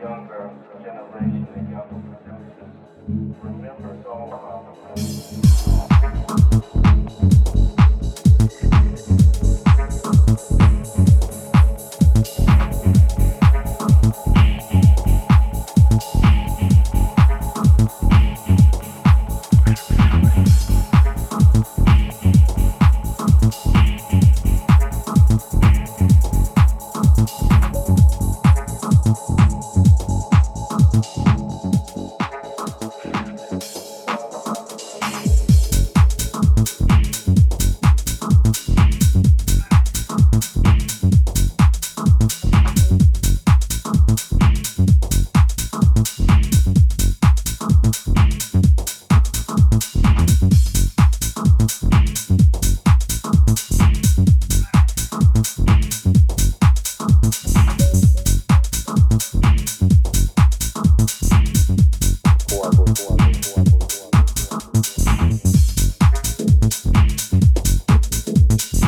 younger 0.00 0.50
generation, 0.82 1.46
the 1.52 1.60
younger 1.70 2.16
producers, 2.24 2.76
remembers 3.42 4.06
all 4.06 4.28
about 4.28 4.96
the 4.96 5.02
past. 5.02 5.45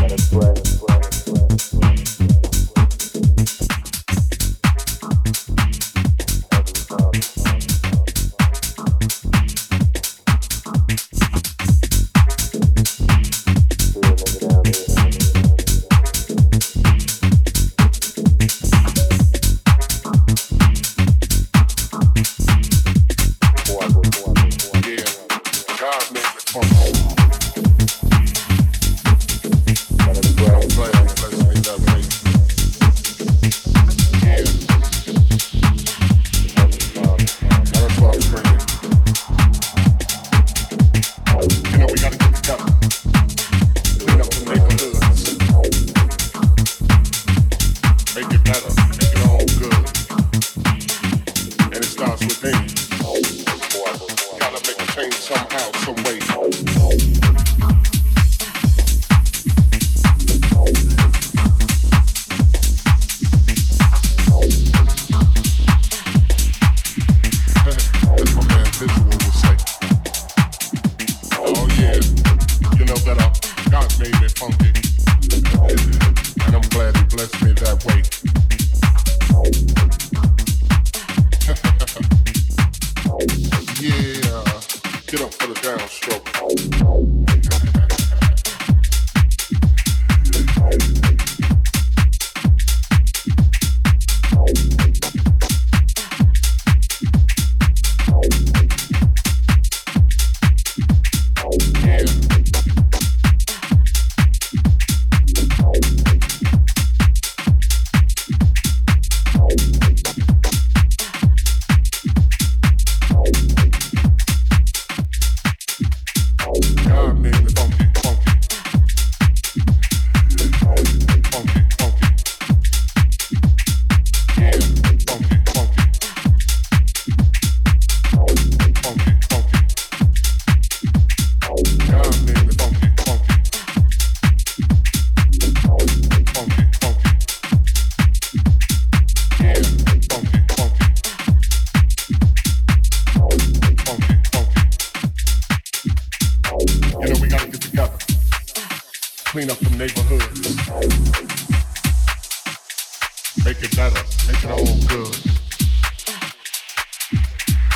kind 0.08 0.20
of 0.20 0.30
breath. 0.30 0.57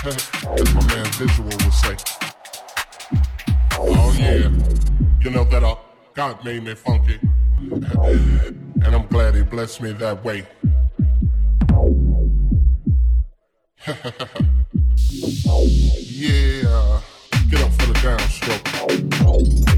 As 0.05 0.75
my 0.75 0.87
man 0.89 1.07
Visual 1.13 1.49
would 1.49 1.73
say. 1.75 1.97
Oh 3.79 4.13
yeah, 4.19 4.51
you 5.21 5.31
know 5.31 5.45
that 5.45 5.63
uh, 5.63 5.77
God 6.13 6.45
made 6.45 6.65
me 6.65 6.75
funky. 6.75 7.21
and 7.61 8.97
I'm 8.97 9.07
glad 9.07 9.37
he 9.37 9.43
blessed 9.43 9.81
me 9.81 9.93
that 9.93 10.25
way. 10.25 10.45
yeah, 16.11 17.01
get 17.49 17.63
up 17.63 17.73
for 17.73 17.87
the 17.87 17.95
downstroke. 18.03 19.72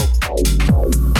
Show. 0.00 1.19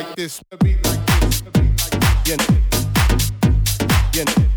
like 0.00 0.14
this. 0.14 0.40
Yeah. 2.24 2.36
Yeah. 4.14 4.47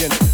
Again. 0.00 0.27